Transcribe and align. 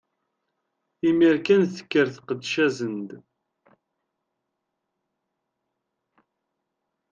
Imiren 1.09 1.41
kan, 1.45 1.61
tekker 1.75 2.07
teqdec-asen-d. 2.15 3.09